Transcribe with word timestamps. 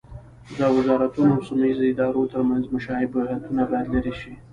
د 0.57 0.59
وزارتونو 0.77 1.31
او 1.35 1.45
سیمه 1.47 1.65
ییزو 1.69 1.83
ادارو 1.91 2.29
ترمنځ 2.33 2.63
مشابهتونه 2.75 3.61
باید 3.71 3.87
لرې 3.93 4.13
شي. 4.19 4.33